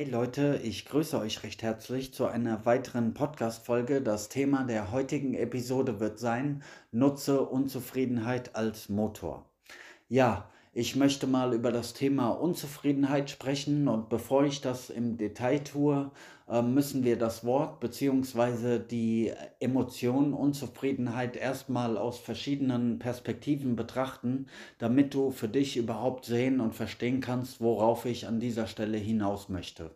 Hey 0.00 0.08
Leute, 0.08 0.58
ich 0.62 0.86
grüße 0.86 1.18
euch 1.18 1.42
recht 1.42 1.62
herzlich 1.62 2.14
zu 2.14 2.24
einer 2.24 2.64
weiteren 2.64 3.12
Podcast-Folge. 3.12 4.00
Das 4.00 4.30
Thema 4.30 4.64
der 4.64 4.92
heutigen 4.92 5.34
Episode 5.34 6.00
wird 6.00 6.18
sein: 6.18 6.62
Nutze 6.90 7.42
Unzufriedenheit 7.42 8.56
als 8.56 8.88
Motor. 8.88 9.44
Ja, 10.08 10.48
ich 10.72 10.94
möchte 10.94 11.26
mal 11.26 11.52
über 11.52 11.72
das 11.72 11.94
Thema 11.94 12.28
Unzufriedenheit 12.30 13.28
sprechen 13.28 13.88
und 13.88 14.08
bevor 14.08 14.44
ich 14.44 14.60
das 14.60 14.88
im 14.88 15.16
Detail 15.16 15.58
tue, 15.58 16.12
ähm, 16.48 16.74
müssen 16.74 17.02
wir 17.02 17.18
das 17.18 17.44
Wort 17.44 17.80
bzw. 17.80 18.78
die 18.78 19.32
Emotion 19.58 20.32
Unzufriedenheit 20.32 21.36
erstmal 21.36 21.98
aus 21.98 22.20
verschiedenen 22.20 23.00
Perspektiven 23.00 23.74
betrachten, 23.74 24.46
damit 24.78 25.12
du 25.12 25.32
für 25.32 25.48
dich 25.48 25.76
überhaupt 25.76 26.24
sehen 26.24 26.60
und 26.60 26.74
verstehen 26.74 27.20
kannst, 27.20 27.60
worauf 27.60 28.06
ich 28.06 28.28
an 28.28 28.38
dieser 28.38 28.68
Stelle 28.68 28.98
hinaus 28.98 29.48
möchte. 29.48 29.90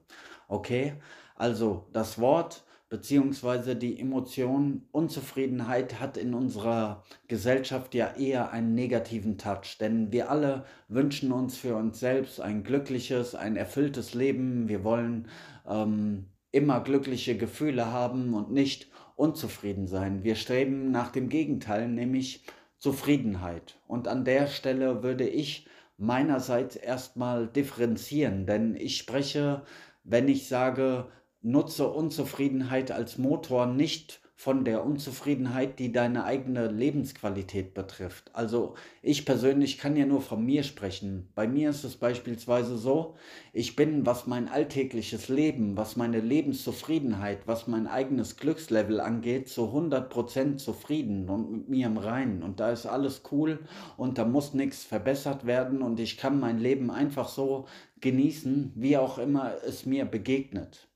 Okay, 0.48 0.94
also 1.36 1.86
das 1.92 2.18
Wort 2.18 2.64
beziehungsweise 2.94 3.74
die 3.74 3.98
Emotion 3.98 4.82
Unzufriedenheit 4.92 5.98
hat 5.98 6.16
in 6.16 6.32
unserer 6.32 7.02
Gesellschaft 7.26 7.92
ja 7.92 8.14
eher 8.14 8.52
einen 8.52 8.76
negativen 8.76 9.36
Touch, 9.36 9.78
denn 9.80 10.12
wir 10.12 10.30
alle 10.30 10.64
wünschen 10.86 11.32
uns 11.32 11.56
für 11.56 11.74
uns 11.74 11.98
selbst 11.98 12.40
ein 12.40 12.62
glückliches, 12.62 13.34
ein 13.34 13.56
erfülltes 13.56 14.14
Leben. 14.14 14.68
Wir 14.68 14.84
wollen 14.84 15.26
ähm, 15.68 16.26
immer 16.52 16.78
glückliche 16.82 17.36
Gefühle 17.36 17.90
haben 17.90 18.32
und 18.32 18.52
nicht 18.52 18.92
unzufrieden 19.16 19.88
sein. 19.88 20.22
Wir 20.22 20.36
streben 20.36 20.92
nach 20.92 21.10
dem 21.10 21.28
Gegenteil, 21.28 21.88
nämlich 21.88 22.46
Zufriedenheit. 22.78 23.80
Und 23.88 24.06
an 24.06 24.24
der 24.24 24.46
Stelle 24.46 25.02
würde 25.02 25.26
ich 25.26 25.66
meinerseits 25.96 26.76
erstmal 26.76 27.48
differenzieren, 27.48 28.46
denn 28.46 28.76
ich 28.76 28.98
spreche, 28.98 29.62
wenn 30.04 30.28
ich 30.28 30.46
sage, 30.46 31.08
nutze 31.44 31.88
Unzufriedenheit 31.88 32.90
als 32.90 33.18
Motor 33.18 33.66
nicht 33.66 34.20
von 34.36 34.64
der 34.64 34.84
Unzufriedenheit, 34.84 35.78
die 35.78 35.92
deine 35.92 36.24
eigene 36.24 36.66
Lebensqualität 36.66 37.72
betrifft. 37.72 38.30
Also 38.34 38.74
ich 39.00 39.24
persönlich 39.24 39.78
kann 39.78 39.96
ja 39.96 40.06
nur 40.06 40.22
von 40.22 40.44
mir 40.44 40.64
sprechen. 40.64 41.28
Bei 41.34 41.46
mir 41.46 41.70
ist 41.70 41.84
es 41.84 41.96
beispielsweise 41.96 42.76
so, 42.76 43.14
ich 43.52 43.76
bin, 43.76 44.04
was 44.04 44.26
mein 44.26 44.48
alltägliches 44.48 45.28
Leben, 45.28 45.76
was 45.76 45.96
meine 45.96 46.20
Lebenszufriedenheit, 46.20 47.46
was 47.46 47.68
mein 47.68 47.86
eigenes 47.86 48.36
Glückslevel 48.36 49.00
angeht, 49.00 49.48
zu 49.48 49.66
100% 49.66 50.56
zufrieden 50.56 51.28
und 51.28 51.50
mit 51.50 51.68
mir 51.68 51.86
im 51.86 51.98
Reinen. 51.98 52.42
Und 52.42 52.58
da 52.58 52.70
ist 52.70 52.86
alles 52.86 53.22
cool 53.30 53.60
und 53.96 54.18
da 54.18 54.24
muss 54.24 54.52
nichts 54.52 54.82
verbessert 54.82 55.46
werden 55.46 55.80
und 55.80 56.00
ich 56.00 56.16
kann 56.16 56.40
mein 56.40 56.58
Leben 56.58 56.90
einfach 56.90 57.28
so 57.28 57.66
genießen, 58.00 58.72
wie 58.74 58.96
auch 58.96 59.18
immer 59.18 59.54
es 59.64 59.86
mir 59.86 60.04
begegnet. 60.04 60.88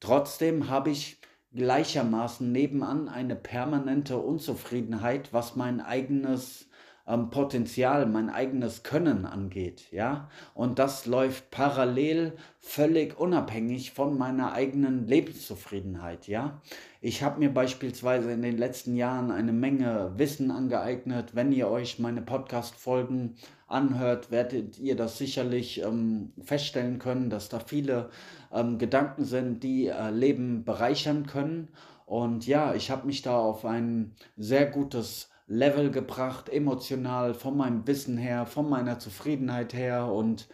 Trotzdem 0.00 0.68
habe 0.68 0.90
ich 0.90 1.20
gleichermaßen 1.52 2.50
nebenan 2.52 3.08
eine 3.08 3.34
permanente 3.34 4.18
Unzufriedenheit, 4.18 5.32
was 5.32 5.56
mein 5.56 5.80
eigenes 5.80 6.68
ähm, 7.06 7.30
Potenzial, 7.30 8.06
mein 8.06 8.30
eigenes 8.30 8.82
Können 8.82 9.26
angeht, 9.26 9.90
ja. 9.92 10.28
Und 10.54 10.78
das 10.78 11.06
läuft 11.06 11.50
parallel, 11.50 12.32
völlig 12.60 13.18
unabhängig 13.18 13.92
von 13.92 14.18
meiner 14.18 14.52
eigenen 14.52 15.06
Lebenszufriedenheit, 15.06 16.26
ja. 16.26 16.60
Ich 17.00 17.22
habe 17.22 17.38
mir 17.38 17.52
beispielsweise 17.54 18.32
in 18.32 18.42
den 18.42 18.58
letzten 18.58 18.96
Jahren 18.96 19.30
eine 19.30 19.52
Menge 19.52 20.12
Wissen 20.16 20.50
angeeignet. 20.50 21.34
Wenn 21.34 21.52
ihr 21.52 21.68
euch 21.68 21.98
meine 21.98 22.22
Podcast-Folgen 22.22 23.36
anhört, 23.68 24.30
werdet 24.30 24.78
ihr 24.78 24.96
das 24.96 25.18
sicherlich 25.18 25.82
ähm, 25.82 26.32
feststellen 26.42 26.98
können, 26.98 27.30
dass 27.30 27.48
da 27.48 27.60
viele 27.60 28.10
ähm, 28.52 28.78
Gedanken 28.78 29.24
sind, 29.24 29.62
die 29.62 29.86
äh, 29.86 30.10
Leben 30.10 30.64
bereichern 30.64 31.26
können. 31.26 31.68
Und 32.06 32.46
ja, 32.46 32.74
ich 32.74 32.90
habe 32.90 33.06
mich 33.06 33.22
da 33.22 33.36
auf 33.36 33.64
ein 33.64 34.14
sehr 34.36 34.66
gutes 34.66 35.30
Level 35.46 35.90
gebracht, 35.90 36.48
emotional, 36.48 37.34
von 37.34 37.56
meinem 37.56 37.86
Wissen 37.86 38.18
her, 38.18 38.46
von 38.46 38.68
meiner 38.68 38.98
Zufriedenheit 38.98 39.74
her 39.74 40.10
und 40.12 40.48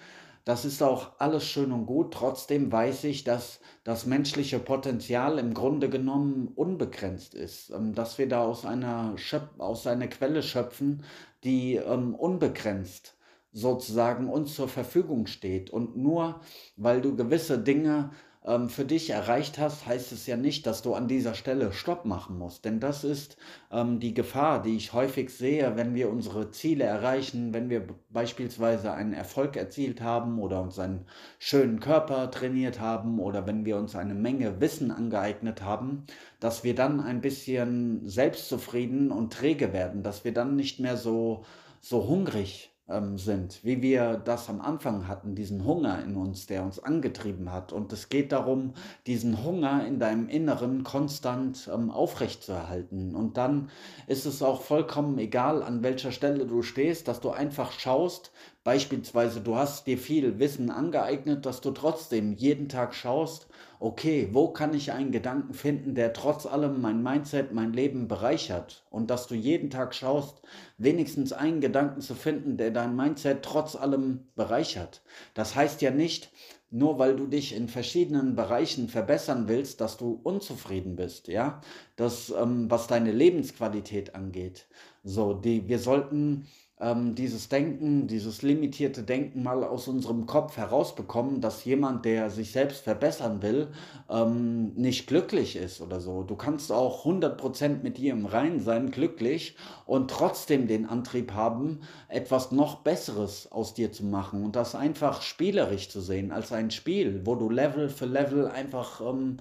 das 0.45 0.65
ist 0.65 0.83
auch 0.83 1.13
alles 1.19 1.45
schön 1.45 1.71
und 1.71 1.87
gut. 1.87 2.15
Trotzdem 2.15 2.73
weiß 2.73 3.05
ich, 3.05 3.23
dass 3.23 3.61
das 3.85 4.07
menschliche 4.07 4.59
Potenzial 4.59 5.39
im 5.39 5.55
Grunde 5.55 5.89
genommen 5.89 6.49
unbegrenzt 6.49 7.35
ist, 7.35 7.71
ähm, 7.71 7.95
dass 7.95 8.19
wir 8.19 8.29
da 8.29 8.43
aus 8.45 8.67
einer, 8.67 9.17
Schöp 9.17 9.49
aus 9.59 9.87
einer 9.87 10.09
Quelle 10.09 10.43
schöpfen, 10.43 11.05
die 11.45 11.77
ähm, 11.77 12.15
unbegrenzt 12.15 13.17
sozusagen 13.53 14.29
uns 14.29 14.55
zur 14.55 14.69
Verfügung 14.69 15.27
steht. 15.27 15.71
Und 15.71 15.97
nur 15.97 16.41
weil 16.77 17.01
du 17.01 17.15
gewisse 17.15 17.59
Dinge 17.59 18.11
ähm, 18.45 18.69
für 18.69 18.85
dich 18.85 19.11
erreicht 19.11 19.59
hast, 19.59 19.87
heißt 19.87 20.13
es 20.13 20.27
ja 20.27 20.37
nicht, 20.37 20.67
dass 20.67 20.83
du 20.83 20.95
an 20.95 21.09
dieser 21.09 21.35
Stelle 21.35 21.73
Stopp 21.73 22.05
machen 22.05 22.39
musst. 22.39 22.65
Denn 22.65 22.81
das 22.81 23.05
ist 23.05 23.37
ähm, 23.71 24.01
die 24.01 24.15
Gefahr, 24.15 24.63
die 24.63 24.77
ich 24.77 24.93
häufig 24.93 25.31
sehe, 25.31 25.77
wenn 25.77 25.95
wir 25.95 26.11
unsere 26.11 26.51
Ziele 26.51 26.85
erreichen, 26.85 27.55
wenn 27.55 27.71
wir 27.71 27.87
beispielsweise 28.11 28.93
einen 28.93 29.13
Erfolg 29.13 29.57
erzielt 29.57 30.01
haben 30.01 30.41
oder 30.41 30.61
uns 30.61 30.79
einen 30.79 31.07
schönen 31.39 31.81
Körper 31.81 32.31
trainiert 32.31 32.81
haben 32.81 33.21
oder 33.21 33.47
wenn 33.47 33.65
wir 33.65 33.77
uns 33.77 33.95
eine 33.95 34.15
Menge 34.15 34.61
Wissen 34.61 34.91
angeeignet 34.91 35.63
haben, 35.63 36.05
dass 36.41 36.65
wir 36.65 36.75
dann 36.75 37.01
ein 37.01 37.21
bisschen 37.21 38.07
selbstzufrieden 38.09 39.13
und 39.13 39.33
träge 39.33 39.73
werden, 39.73 40.03
dass 40.03 40.25
wir 40.25 40.33
dann 40.33 40.57
nicht 40.57 40.81
mehr 40.81 40.97
so, 40.97 41.45
so 41.81 42.09
hungrig 42.09 42.72
ähm, 42.89 43.19
sind, 43.19 43.65
wie 43.65 43.81
wir 43.83 44.17
das 44.17 44.49
am 44.49 44.61
Anfang 44.61 45.09
hatten, 45.09 45.35
diesen 45.35 45.65
Hunger 45.65 46.03
in 46.03 46.17
uns, 46.17 46.47
der 46.47 46.63
uns 46.65 46.79
angetrieben 46.79 47.53
hat. 47.53 47.73
Und 47.73 47.93
es 47.93 48.09
geht 48.09 48.33
darum, 48.33 48.75
diesen 49.07 49.45
Hunger 49.45 49.87
in 49.87 49.99
deinem 49.99 50.29
Inneren 50.29 50.85
konstant 50.85 51.71
ähm, 51.73 51.91
aufrechtzuerhalten. 51.91 53.15
Und 53.15 53.37
dann 53.37 53.71
ist 54.07 54.27
es 54.27 54.43
auch 54.43 54.63
vollkommen 54.63 55.19
egal, 55.19 55.63
an 55.63 55.83
welcher 55.83 56.13
Stelle 56.13 56.47
du 56.47 56.63
stehst, 56.63 57.09
dass 57.09 57.21
du 57.21 57.31
einfach 57.31 57.73
schaust, 57.73 58.33
Beispielsweise, 58.65 59.41
du 59.41 59.57
hast 59.57 59.89
dir 59.89 59.99
viel 59.99 60.39
Wissen 60.39 60.71
angeeignet, 60.71 61.47
dass 61.47 61.61
du 61.61 61.73
trotzdem 61.73 62.33
jeden 62.33 62.69
Tag 62.69 62.95
schaust, 62.95 63.49
okay, 63.83 64.29
wo 64.33 64.49
kann 64.49 64.75
ich 64.75 64.93
einen 64.93 65.11
Gedanken 65.11 65.55
finden, 65.55 65.95
der 65.95 66.13
trotz 66.13 66.47
allem 66.47 66.81
mein 66.81 67.03
Mindset, 67.03 67.53
mein 67.53 67.73
Leben 67.73 68.07
bereichert? 68.07 68.85
Und 68.91 69.11
dass 69.11 69.27
du 69.27 69.35
jeden 69.35 69.71
Tag 69.71 69.95
schaust, 69.95 70.41
wenigstens 70.79 71.33
einen 71.33 71.61
Gedanken 71.61 72.01
zu 72.01 72.15
finden, 72.15 72.57
der 72.57 72.71
dein 72.71 72.95
Mindset 72.95 73.43
trotz 73.43 73.75
allem 73.75 74.29
bereichert. 74.37 75.03
Das 75.35 75.57
heißt 75.57 75.83
ja 75.83 75.91
nicht, 75.91 76.31
nur 76.71 76.99
weil 76.99 77.17
du 77.17 77.27
dich 77.27 77.55
in 77.55 77.69
verschiedenen 77.69 78.37
Bereichen 78.37 78.89
verbessern 78.89 79.49
willst, 79.49 79.81
dass 79.81 79.97
du 79.97 80.21
unzufrieden 80.23 80.97
bist, 80.97 81.29
ja, 81.29 81.61
das, 81.97 82.31
ähm, 82.31 82.71
was 82.71 82.87
deine 82.87 83.13
Lebensqualität 83.13 84.15
angeht. 84.15 84.69
So, 85.03 85.35
die, 85.35 85.69
wir 85.69 85.81
sollten 85.81 86.47
ähm, 86.83 87.15
dieses 87.15 87.49
Denken, 87.49 88.09
dieses 88.09 88.43
limitierte 88.43 89.05
Denken 89.05 89.43
mal 89.43 89.63
aus 89.63 89.87
unserem 89.87 90.27
Kopf 90.27 90.57
herausbekommen, 90.57 91.41
dass 91.41 91.65
jemand, 91.65 92.05
der 92.05 92.29
sich 92.29 92.51
selbst 92.51 92.83
verbessern 92.83 93.41
will, 93.41 93.69
ähm, 94.11 94.75
nicht 94.75 95.07
glücklich 95.07 95.55
ist 95.55 95.81
oder 95.81 96.01
so. 96.01 96.25
Du 96.25 96.35
kannst 96.35 96.73
auch 96.73 97.07
100% 97.07 97.83
mit 97.83 97.99
dir 97.99 98.13
im 98.13 98.27
Reinen 98.27 98.61
sein, 98.61 98.91
glücklich 98.91 99.57
und 99.87 100.11
trotzdem 100.11 100.67
den 100.67 100.87
Antrieb 100.87 101.33
haben, 101.33 101.81
etwas 102.09 102.51
noch 102.51 102.81
Besseres 102.81 103.51
aus 103.53 103.75
dir 103.75 103.93
zu 103.93 104.05
machen 104.05 104.45
und 104.45 104.57
das 104.57 104.75
einfach 104.75 105.23
spielerisch 105.23 105.89
zu 105.89 106.01
sehen, 106.01 106.33
als 106.33 106.53
ein 106.53 106.73
Spiel, 106.73 107.23
wo 107.25 107.37
du 107.37 107.49
Level 107.49 107.89
für 107.89 108.07
Level 108.07 108.49
einfach 108.49 109.01
ähm, 109.01 109.37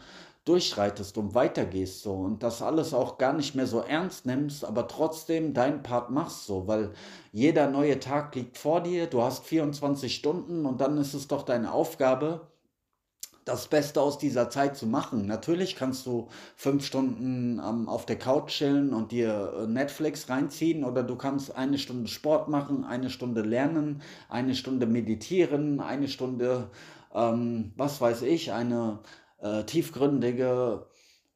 durchschreitest 0.45 1.17
und 1.17 1.35
weitergehst 1.35 2.01
so 2.01 2.13
und 2.13 2.41
das 2.41 2.61
alles 2.61 2.93
auch 2.93 3.17
gar 3.19 3.33
nicht 3.33 3.53
mehr 3.53 3.67
so 3.67 3.79
ernst 3.81 4.25
nimmst, 4.25 4.65
aber 4.65 4.87
trotzdem 4.87 5.53
dein 5.53 5.83
Part 5.83 6.09
machst 6.09 6.45
so, 6.45 6.67
weil 6.67 6.91
jeder 7.31 7.69
neue 7.69 7.99
Tag 7.99 8.33
liegt 8.35 8.57
vor 8.57 8.81
dir, 8.81 9.07
du 9.07 9.21
hast 9.21 9.45
24 9.45 10.15
Stunden 10.15 10.65
und 10.65 10.81
dann 10.81 10.97
ist 10.97 11.13
es 11.13 11.27
doch 11.27 11.43
deine 11.43 11.71
Aufgabe, 11.71 12.47
das 13.45 13.67
Beste 13.67 14.01
aus 14.01 14.17
dieser 14.17 14.49
Zeit 14.49 14.77
zu 14.77 14.85
machen. 14.85 15.25
Natürlich 15.25 15.75
kannst 15.75 16.05
du 16.05 16.27
fünf 16.55 16.85
Stunden 16.85 17.59
ähm, 17.59 17.89
auf 17.89 18.05
der 18.05 18.17
Couch 18.17 18.49
chillen 18.49 18.93
und 18.93 19.11
dir 19.11 19.53
äh, 19.57 19.67
Netflix 19.67 20.29
reinziehen 20.29 20.83
oder 20.83 21.03
du 21.03 21.15
kannst 21.15 21.55
eine 21.55 21.77
Stunde 21.77 22.07
Sport 22.07 22.49
machen, 22.49 22.83
eine 22.83 23.09
Stunde 23.09 23.41
lernen, 23.41 24.01
eine 24.29 24.55
Stunde 24.55 24.85
meditieren, 24.85 25.79
eine 25.79 26.07
Stunde, 26.07 26.69
ähm, 27.13 27.73
was 27.77 27.99
weiß 27.99 28.21
ich, 28.23 28.53
eine 28.53 28.99
äh, 29.41 29.63
tiefgründige 29.63 30.87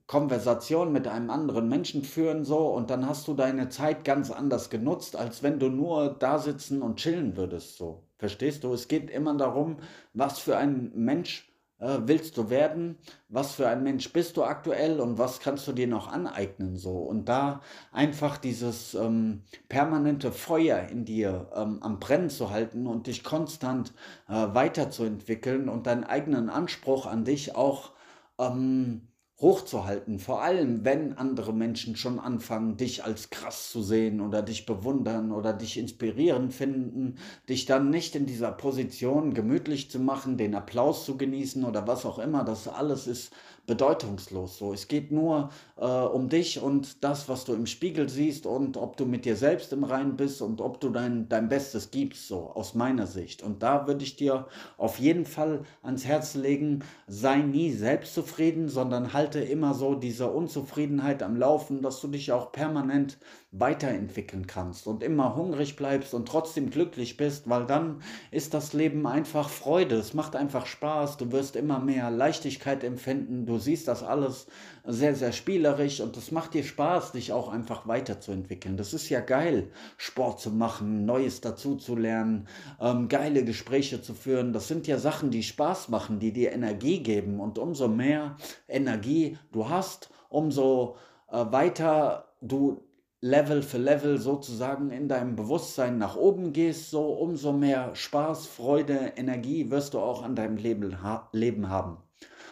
Konversation 0.08 0.92
mit 0.92 1.08
einem 1.08 1.30
anderen 1.32 1.68
Menschen 1.68 2.04
führen 2.04 2.46
so 2.46 2.68
und 2.68 2.90
dann 2.90 3.08
hast 3.08 3.28
du 3.28 3.34
deine 3.34 3.70
Zeit 3.70 4.04
ganz 4.04 4.30
anders 4.30 4.70
genutzt, 4.70 5.16
als 5.16 5.42
wenn 5.42 5.60
du 5.60 5.70
nur 5.70 6.16
da 6.20 6.38
sitzen 6.38 6.82
und 6.82 6.98
chillen 6.98 7.36
würdest 7.38 7.78
so. 7.78 8.04
Verstehst 8.18 8.64
du? 8.64 8.74
Es 8.74 8.88
geht 8.88 9.10
immer 9.10 9.36
darum, 9.36 9.78
was 10.14 10.40
für 10.40 10.58
ein 10.58 10.92
Mensch 10.94 11.52
äh, 11.80 11.98
willst 12.06 12.38
du 12.38 12.50
werden? 12.50 12.98
Was 13.30 13.56
für 13.56 13.68
ein 13.68 13.84
Mensch 13.84 14.14
bist 14.14 14.38
du 14.38 14.44
aktuell 14.44 15.00
und 15.00 15.18
was 15.18 15.40
kannst 15.40 15.68
du 15.68 15.74
dir 15.74 15.88
noch 15.88 16.08
aneignen 16.12 16.78
so? 16.78 16.98
Und 17.00 17.26
da 17.28 17.62
einfach 17.92 18.38
dieses 18.38 18.94
ähm, 18.94 19.44
permanente 19.68 20.32
Feuer 20.32 20.88
in 20.90 21.04
dir 21.06 21.50
ähm, 21.56 21.80
am 21.82 22.00
Brennen 22.00 22.30
zu 22.30 22.50
halten 22.52 22.88
und 22.88 23.08
dich 23.08 23.24
konstant 23.24 23.94
äh, 24.30 24.34
weiterzuentwickeln 24.34 25.68
und 25.68 25.88
deinen 25.88 26.04
eigenen 26.04 26.50
Anspruch 26.50 27.06
an 27.06 27.26
dich 27.26 27.56
auch 27.56 27.92
ähm, 28.40 29.08
hochzuhalten. 29.40 30.20
Vor 30.20 30.42
allem, 30.42 30.86
wenn 30.86 31.18
andere 31.18 31.54
Menschen 31.54 31.98
schon 31.98 32.20
anfangen, 32.20 32.78
dich 32.78 33.04
als 33.04 33.30
krass 33.30 33.70
zu 33.70 33.84
sehen 33.84 34.22
oder 34.22 34.42
dich 34.42 34.66
bewundern 34.66 35.32
oder 35.32 35.52
dich 35.52 35.78
inspirierend 35.78 36.54
finden, 36.54 37.18
dich 37.50 37.66
dann 37.66 37.90
nicht 37.90 38.16
in 38.16 38.26
dieser 38.26 38.52
Position 38.52 39.34
gemütlich 39.34 39.92
zu 39.92 40.00
machen, 40.00 40.38
den 40.38 40.56
Applaus 40.56 41.06
zu 41.06 41.18
genießen 41.18 41.66
oder 41.66 41.86
was 41.86 42.06
auch 42.06 42.18
immer. 42.18 42.46
Das 42.46 42.68
alles 42.70 43.08
ist 43.08 43.34
bedeutungslos 43.66 44.58
so. 44.58 44.74
Es 44.74 44.88
geht 44.88 45.12
nur 45.12 45.50
äh, 45.78 45.86
um 45.86 46.30
dich 46.30 46.62
und 46.62 47.04
das, 47.04 47.28
was 47.30 47.46
du 47.46 47.54
im 47.54 47.66
Spiegel 47.66 48.10
siehst 48.10 48.46
und 48.46 48.78
ob 48.78 48.98
du 48.98 49.06
mit 49.06 49.26
dir 49.26 49.36
selbst 49.36 49.74
im 49.74 49.84
Reinen 49.84 50.16
bist 50.16 50.42
und 50.42 50.62
ob 50.62 50.80
du 50.80 50.90
dein, 50.90 51.28
dein 51.30 51.50
Bestes 51.50 51.92
gibst, 51.92 52.28
so 52.28 52.52
aus 52.52 52.76
meiner 52.76 53.08
Sicht. 53.08 53.44
Und 53.44 53.64
da 53.64 53.88
würde 53.88 54.04
ich 54.04 54.16
dir 54.16 54.48
auf 54.78 55.00
jeden 55.00 55.26
Fall 55.26 55.64
ans 55.82 56.06
Herz 56.06 56.36
legen, 56.36 56.84
sei 57.08 57.38
nie 57.38 57.72
selbstzufrieden, 57.72 58.70
sondern 58.70 59.14
halte 59.14 59.40
immer 59.40 59.74
so 59.74 59.96
diese 59.96 60.30
Unzufriedenheit 60.30 61.24
am 61.24 61.36
Laufen, 61.38 61.82
dass 61.82 62.02
du 62.02 62.08
dich 62.08 62.32
auch 62.32 62.52
permanent 62.52 63.18
weiterentwickeln 63.58 64.48
kannst 64.48 64.88
und 64.88 65.04
immer 65.04 65.36
hungrig 65.36 65.76
bleibst 65.76 66.14
und 66.14 66.28
trotzdem 66.28 66.70
glücklich 66.70 67.18
bist, 67.18 67.50
weil 67.50 67.66
dann 67.66 68.02
ist 68.32 68.54
das 68.54 68.74
Leben 68.74 69.08
einfach 69.08 69.50
Freude. 69.50 69.96
Es 69.96 70.14
macht 70.14 70.36
einfach 70.36 70.66
Spaß. 70.66 71.18
Du 71.18 71.32
wirst 71.32 71.56
immer 71.56 71.80
mehr 71.80 72.12
Leichtigkeit 72.12 72.84
empfinden. 72.84 73.46
Du 73.46 73.58
siehst 73.58 73.88
das 73.88 74.04
alles 74.04 74.48
sehr, 74.84 75.16
sehr 75.16 75.32
spielerisch 75.32 76.02
und 76.02 76.18
es 76.18 76.32
macht 76.32 76.54
dir 76.54 76.64
Spaß, 76.64 77.14
dich 77.14 77.32
auch 77.32 77.50
einfach 77.50 77.88
weiterzuentwickeln. 77.88 78.78
Das 78.78 78.94
ist 78.94 79.10
ja 79.10 79.22
geil, 79.22 79.72
Sport 79.98 80.40
zu 80.40 80.52
machen, 80.52 81.06
Neues 81.06 81.42
dazu 81.42 81.76
zu 81.76 81.96
lernen, 81.96 82.48
ähm, 82.80 83.08
geile 83.08 83.44
Gespräche 83.46 84.02
zu 84.02 84.14
führen. 84.14 84.54
Das 84.54 84.68
sind 84.68 84.88
ja 84.88 84.98
Sachen, 84.98 85.32
die 85.32 85.44
Spaß 85.44 85.90
machen, 85.90 86.20
die 86.20 86.34
dir 86.34 86.52
Energie 86.52 87.02
geben 87.02 87.40
und 87.40 87.58
umso 87.58 87.88
mehr 87.88 88.38
Energie 88.68 89.38
du 89.52 89.70
hast, 89.70 90.10
umso 90.30 90.98
äh, 91.32 91.46
weiter 91.52 92.26
du 92.42 92.84
Level 93.22 93.64
für 93.64 93.78
Level 93.78 94.18
sozusagen 94.18 94.92
in 94.92 95.08
deinem 95.08 95.36
Bewusstsein 95.36 95.98
nach 95.98 96.16
oben 96.16 96.54
gehst, 96.54 96.92
so 96.92 97.14
umso 97.14 97.54
mehr 97.54 97.96
Spaß, 97.96 98.46
Freude, 98.48 99.14
Energie 99.16 99.72
wirst 99.72 99.94
du 99.94 100.00
auch 100.00 100.22
an 100.24 100.36
deinem 100.36 100.58
Leben, 100.58 101.02
ha 101.02 101.30
Leben 101.32 101.70
haben. 101.70 101.98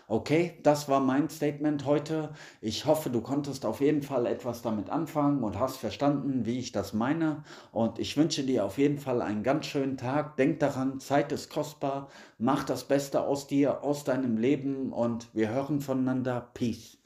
Okay, 0.08 0.60
das 0.64 0.90
war 0.90 1.00
mein 1.00 1.30
Statement 1.30 1.86
heute. 1.86 2.32
Ich 2.60 2.86
hoffe, 2.86 3.10
du 3.10 3.22
konntest 3.22 3.66
auf 3.66 3.80
jeden 3.82 4.02
Fall 4.02 4.26
etwas 4.26 4.62
damit 4.62 4.90
anfangen 4.90 5.44
und 5.44 5.58
hast 5.58 5.78
verstanden, 5.78 6.46
wie 6.46 6.60
ich 6.60 6.72
das 6.72 6.94
meine. 6.94 7.44
Und 7.72 8.00
ich 8.00 8.18
wünsche 8.18 8.44
dir 8.44 8.66
auf 8.66 8.78
jeden 8.78 9.00
Fall 9.00 9.22
einen 9.22 9.44
ganz 9.44 9.66
schönen 9.66 9.98
Tag. 9.98 10.36
Denk 10.36 10.60
daran, 10.60 11.00
Zeit 11.00 11.32
ist 11.32 11.50
kostbar. 11.50 12.10
Mach 12.38 12.64
das 12.64 12.84
Beste 12.84 13.22
aus 13.22 13.48
dir, 13.48 13.84
aus 13.84 14.04
deinem 14.04 14.38
Leben 14.38 14.92
und 14.92 15.30
wir 15.34 15.50
hören 15.50 15.80
voneinander. 15.80 16.50
Peace. 16.54 17.03